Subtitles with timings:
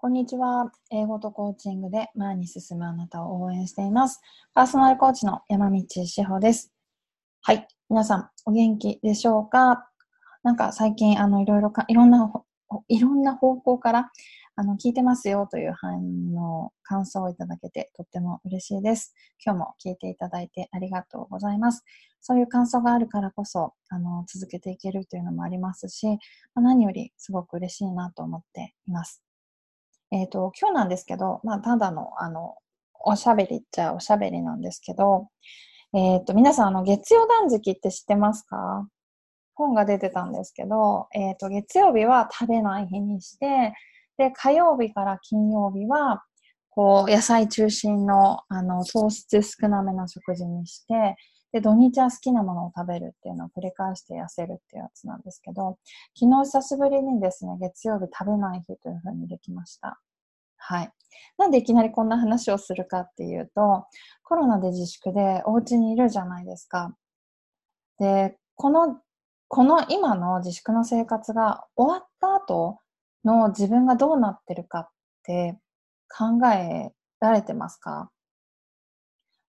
[0.00, 0.70] こんにちは。
[0.92, 4.20] 英語とコーチングで前に進むあなたを応援しています。
[4.54, 6.72] パーソナルコーチの山道志保です。
[7.42, 7.66] はい。
[7.90, 9.90] 皆さん、お元気でしょうか？
[10.44, 12.32] なんか最近、あの、いろいろか、いろんな、
[12.86, 14.12] いろんな方向から、
[14.54, 16.00] あの、聞いてますよという反
[16.36, 19.16] 応、感想をいただけてとっても嬉しいです。
[19.44, 21.84] 今日も聞いていただいてありがとうございます。
[22.20, 26.20] そういう感想があるからこそ、あの、続けていけるというのもありますし、
[26.54, 29.24] 何よりすごく嬉しいなと思っています。
[30.10, 32.56] えっ、ー、と、今日なんですけど、まあ、ただの、あの、
[33.04, 35.28] おしゃべりっちゃおしゃべりなんですけど、
[35.94, 38.88] えっ、ー、と、皆さん、あの、月曜断食って知ってますか？
[39.54, 43.74] 本が出てたんですけど、えっ、ー、と、月曜日は食べない日にして、
[44.16, 46.22] で、火曜日から金曜日は、
[46.70, 51.16] こう、野菜中心の、あの、糖質少なめの食事にして、
[51.52, 55.78] で、土日は好きなものを食べるっていうのを繰り返して痩せるっていうやつなんですけど、
[56.18, 59.98] 昨日久しぶりにですね、月曜日食べない日というふうにできました。
[60.56, 60.92] はい。
[61.38, 63.86] なんでいきなりこんな話をするかっていうと、
[64.22, 66.94] コロナで自粛でお家にいるじゃないですか。
[67.98, 69.00] で、この、
[69.48, 72.80] この今の自粛の生活が終わった後
[73.24, 74.88] の自分がどうなってるかっ
[75.24, 75.58] て
[76.08, 78.10] 考えられてますか？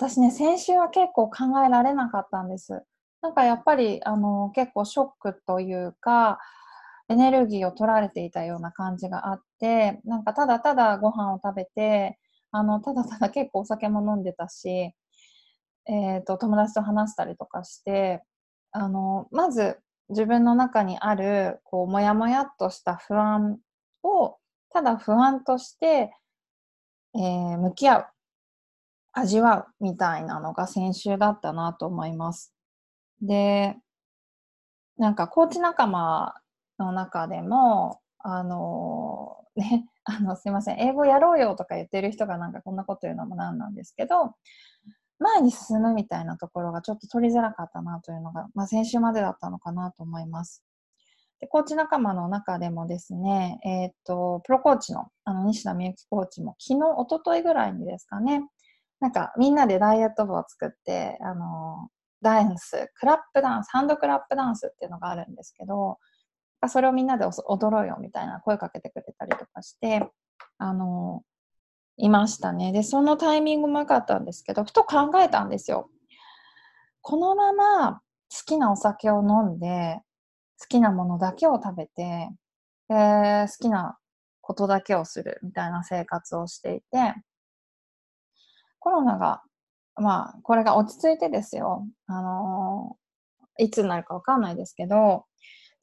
[0.00, 2.82] 私ね、先週は結構考えられなかったんです。
[3.20, 6.38] なんかやっぱり、あの、結構ショックというか、
[7.10, 12.18] エネルギーを取られていたような感じがあって、なんかただただご飯を食べて、
[12.50, 14.94] あの、ただただ結構お酒も飲んでたし、
[15.86, 18.22] えっ、ー、と、友達と話したりとかして、
[18.72, 23.58] あの、まず自分の中にある、こう、もやもやっとした不安
[24.02, 24.38] を、
[24.72, 26.10] ただ不安として、
[27.14, 28.06] えー、向き合う。
[29.12, 32.52] 味わうみたいなのが先週だったなと思います。
[33.20, 33.76] で、
[34.98, 36.34] なんかコーチ仲間
[36.78, 44.34] の中でも、あの、ね、 あの、すいません、英語やろうよとか言ってる人がなんかこんなこと言うのもなんなんですけど、
[45.18, 50.64] 前に進むみたいなところがちょっと取りづらかったなというのが、まあ、先週までだったのかなと思います。
[51.40, 58.42] で、コーチ仲間の中でもですね、えっ、と、プロコーチの、あの、西田美幸コーチも昨日、おとといぐらいにですかね、
[59.00, 61.88] なんかみんなでダイエット部を作って、あの、
[62.22, 65.98] ダンス、クラップダンス、ハンドクラップダンスっていうのがあるんですけど、
[66.68, 70.06] それをみんなで踊ろうよみたいな声かけてくれたりとかして、
[70.58, 71.22] あの、
[71.96, 72.72] いましたね。
[72.72, 75.90] で、そのタイミングも良かったんですけど、ふと考えたんですよ。
[77.00, 78.00] このまま好
[78.44, 80.00] きなお酒を飲んで、
[80.60, 82.28] 好きなものだけを食べて、
[82.88, 83.96] で好きな
[84.42, 87.14] ことだけをするみたいな生活をしていて、
[88.80, 89.42] コロナが、
[89.96, 91.86] まあ、これが落ち着いてですよ。
[92.06, 95.24] あのー、いつになるかわかんないですけど、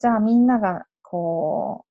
[0.00, 1.88] じゃあみんなが、こう、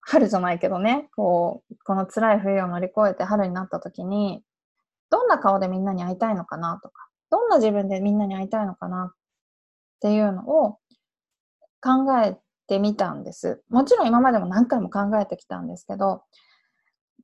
[0.00, 4.42] 春じゃないけどね、こう、この辛い冬を乗り越えて春になった時に、
[5.10, 9.16] どんな顔でみんなに会いたいのかなとか、どんな自分でみんなに会いたいのかなっ
[10.00, 10.78] ていうのを
[11.80, 13.62] 考えてみたんです。
[13.68, 16.22] もちろん今までも何回も考えてきたんですけど、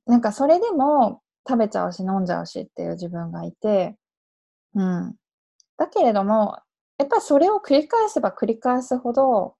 [0.05, 3.97] なんかそれでも食べちゃうし飲んじゃうしっていう自分がいて、
[4.75, 5.15] うん。
[5.77, 6.59] だけれども、
[6.99, 9.55] やっぱりそれを繰り返せば繰り返すほど、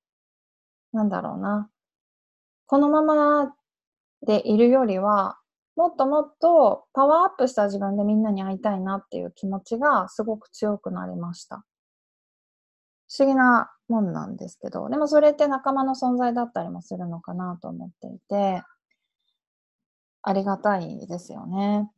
[0.94, 1.70] なんだろうな。
[2.68, 3.56] このまま
[4.22, 5.40] でいるよりは、
[5.76, 11.64] もっともっとパワーアップした自分でみんなに会いたいなっていう気持ちがすごく強くなりました。
[13.08, 18.62] 不思議なもんなんですけど、でもそれって仲間の存在だったりもするのかなと思っていて、
[20.22, 21.90] ありがたいですよね。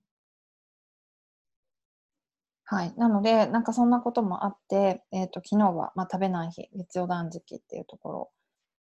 [2.66, 2.94] はい。
[2.96, 8.32] なので、なんかそんなこともあって、えっ、ー、と、昨日は、まあ、食べない日、月曜断食っていうところ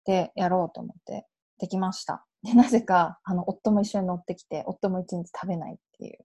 [0.04, 1.26] でやろうと思って
[1.58, 2.26] できました。
[2.42, 6.18] で、なぜか、あの、夫も一緒に乗ってきて、夫も一日食べないっていう、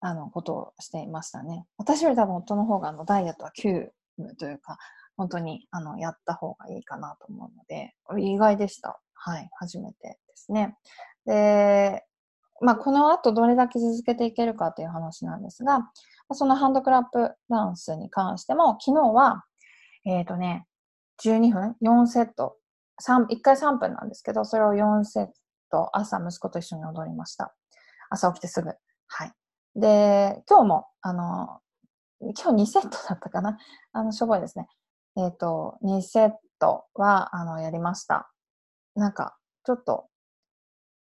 [0.00, 1.66] あの、ことをしていましたね。
[1.76, 4.78] 私より多分夫の方が、あの、ダイエットは急務というか、
[5.18, 9.00] 本当に、あの、やった方がいいかなと思うので、意外でした。
[9.12, 9.50] はい。
[9.58, 10.78] 初めてですね。
[11.26, 12.04] で、
[12.60, 15.90] まあ、この後どれだけ続けていけるかという話なんですが、
[16.32, 19.44] そのハンドクラップダンスに関しても、昨日は、
[20.06, 20.66] えっ、ー、とね、
[21.24, 22.56] 12分、4セット、
[23.00, 25.26] 1回3分なんですけど、それを4セッ
[25.70, 27.54] ト、朝息子と一緒に踊りました。
[28.10, 28.70] 朝起きてすぐ。
[29.08, 29.32] はい。
[29.74, 31.60] で、今日も、あの、
[32.20, 33.58] 今日2セットだったかな？
[33.92, 34.68] あの、しょぼいですね。
[35.16, 38.30] えっ、ー、と、2セットは、あの、やりました。
[38.94, 40.08] なんか、ちょっと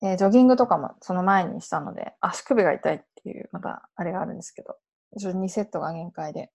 [0.03, 4.77] えー、ジョギングとかもその前にしたので、足首が痛いっていう、またあれがあるんですけど、
[5.17, 6.51] 2セットが限界で。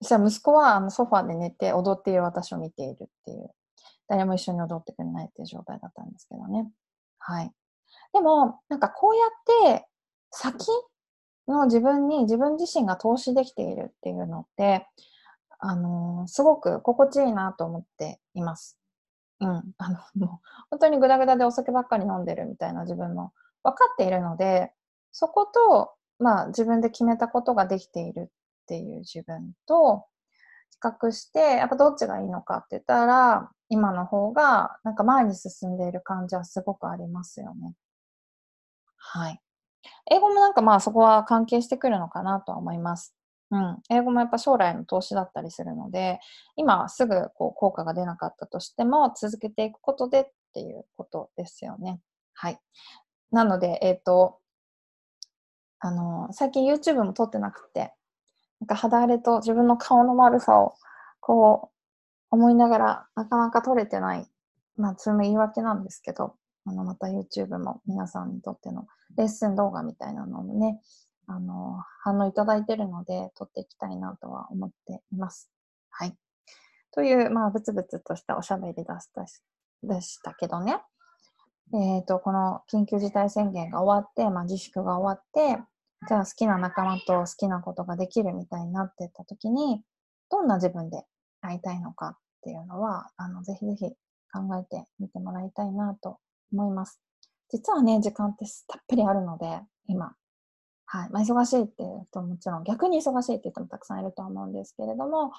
[0.00, 3.50] そしたら息子はあのソファーで寝て踊っている私を見ているっていう、
[4.08, 6.70] 誰も一緒に踊ってくれないっていう状態だったんですけどね。
[7.18, 7.52] はい。
[8.12, 9.86] でも、なんかこうやって
[10.30, 10.66] 先
[11.46, 14.86] の自分に自分自身が投資できているっていうのって、
[15.58, 18.81] あのー、すごく心地いいなと思っています。
[19.42, 19.74] うん。
[19.78, 24.72] あの、 もう、本当にグダグダでお酒ばっかり飲んでるみたいな自分も分かっているので、
[25.10, 28.30] そこと、まあ自分で決めたことができている
[28.62, 30.06] っていう自分と、
[30.70, 37.74] 比較して、やっぱどっちがいいのかって言ったら、今の方が、なんか前に進んでいる感じはすごくありますよね。
[38.96, 39.40] はい。
[40.10, 43.14] 英語もなんかまあそこは関係してくるのかなとは思います。
[43.52, 43.82] うん。
[43.90, 46.18] 英語もやっぱ将来の投資だったりするので、
[46.56, 52.00] 今すぐこう効果が出なかったとしても続けていくことでっていうことですよね。
[52.32, 52.58] はい。
[53.30, 54.38] なので、えっ、ー、と、
[55.80, 57.92] あの、最近 YouTube も撮ってなくて、
[58.60, 60.74] なんか肌荒れと自分の顔の悪さを
[61.20, 61.72] こう
[62.30, 64.26] 思いながらなかなか撮れてない。
[64.76, 68.86] まあ、それも言い訳なんですけど、あの、また YouTube も皆さんにとっての
[69.18, 70.80] レッスン動画みたいなのもね、
[71.32, 75.50] あの、反応いただいてるので、撮っていきたいなとは思っています。
[75.90, 76.14] はい。
[76.92, 79.24] という、まあ、ブツブツとしたおしゃべりでした
[79.82, 80.76] でしたけどね。
[81.74, 85.62] えっ、ー、と、この緊急事態宣言が終わって、まあ、自粛が終わって、
[86.06, 89.82] じゃあ好きな仲間と好きなことができるみたいになってった時に、
[90.30, 91.04] どんな自分で
[91.40, 93.86] 会いたいのかっていうのは、あの、ぜひぜひ
[94.32, 96.18] 考えてみてもらいたいなと
[96.52, 97.00] 思います。
[97.50, 100.14] 実はね、時間ってたっぷりあるので、今。
[100.94, 101.10] はい。
[101.10, 105.32] まあ、忙しいっていう人ももちろん、逆に忙しいっていう人もたくさんいると思うんですけれども、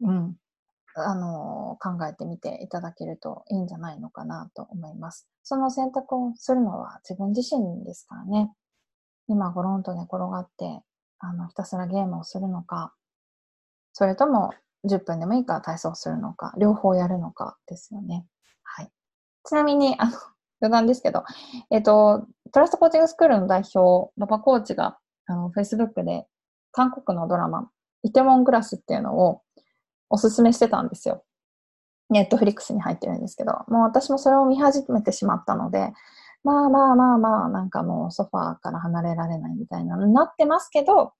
[0.00, 0.36] うん。
[0.96, 5.28] あの、考えてみていただけるといいんじゃないのかなと思います。
[5.42, 8.50] その選択をするのは自分自身ですからね。
[9.28, 10.80] 今、ゴロンと寝転がって、
[11.18, 12.94] あの、ひたすらゲームをするのか、
[13.92, 14.54] それとも
[14.84, 18.24] 10分でもいいから体操するのか、両方やるのかですよね。
[18.62, 18.90] はい。
[19.44, 20.12] ちなみに、あの、
[20.62, 21.24] 余談ですけど、
[21.68, 24.96] えっ、と、トラストコーチングスクールの代表、ラパコーチが、
[25.26, 26.24] あの、Facebook で、
[26.70, 27.68] 韓国のドラマ、
[28.04, 29.42] イテウォングラスっていうのを
[30.08, 31.24] おすすめしてたんですよ。
[32.10, 35.92] ネットフリックスに入ってるんですけど、もう私もそれを見始めてしまったので、
[36.44, 41.12] まあまあまあまあ、なんかもうソファーから離れられないみたいなのになってますけど、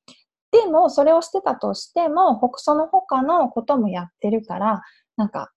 [0.53, 4.83] でも、それをしてたとしても、その他のこともやってるから、
[5.17, 5.51] なんか、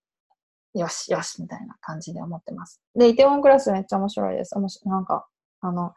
[0.74, 2.82] よし、よし、みたいな感じで思ってます。
[2.96, 4.58] で、イテウォンクラスめっちゃ面白いです。
[4.58, 5.28] 面白なんか、
[5.62, 5.94] あの、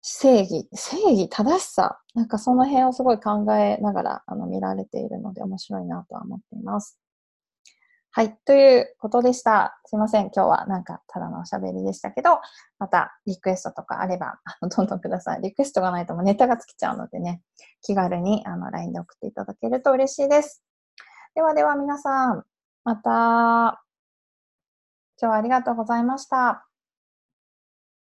[0.00, 6.98] 正義、正義、正しさ、なんかその辺をすごい考えながら、あの、見られているので面白いなとは思っています。
[8.10, 8.36] はい。
[8.46, 9.78] ということでした。
[9.84, 10.30] すいません。
[10.34, 12.40] 今日はなんかただのおしゃべりでしたけど、
[12.78, 15.42] またリクエストとかあれば、あのどんどんください。
[15.42, 17.42] リクエストがないともうネタが尽きちゃうのでね、
[17.82, 20.64] 気軽にあの LINE で送っていただけると嬉しいです。
[21.34, 22.44] ではでは皆さん、
[22.82, 23.78] また、今
[25.20, 26.67] 日はありがとうございました。